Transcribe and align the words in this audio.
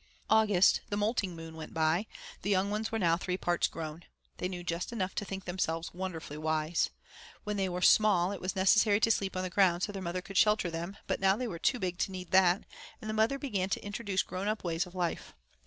August, 0.31 0.81
the 0.89 0.97
Molting 0.97 1.35
Moon, 1.35 1.55
went 1.55 1.75
by; 1.75 2.07
the 2.41 2.49
young 2.49 2.71
ones 2.71 2.91
were 2.91 2.97
now 2.97 3.15
three 3.17 3.37
parts 3.37 3.67
grown. 3.67 4.03
They 4.37 4.47
knew 4.47 4.63
just 4.63 4.91
enough 4.91 5.13
to 5.13 5.25
think 5.25 5.45
themselves 5.45 5.93
wonderfully 5.93 6.39
wise. 6.39 6.89
When 7.43 7.55
they 7.55 7.69
were 7.69 7.83
small 7.83 8.31
it 8.31 8.41
was 8.41 8.55
necessary 8.55 8.99
to 8.99 9.11
sleep 9.11 9.37
on 9.37 9.43
the 9.43 9.51
ground 9.51 9.83
so 9.83 9.91
their 9.91 10.01
mother 10.01 10.23
could 10.23 10.37
shelter 10.37 10.71
them, 10.71 10.97
but 11.05 11.19
now 11.19 11.35
they 11.37 11.47
were 11.47 11.59
too 11.59 11.77
big 11.77 11.99
to 11.99 12.11
need 12.11 12.31
that, 12.31 12.63
and 12.99 13.11
the 13.11 13.13
mother 13.13 13.37
began 13.37 13.69
to 13.69 13.85
introduce 13.85 14.23
grownup 14.23 14.63
ways 14.63 14.87
of 14.87 14.95
life. 14.95 15.35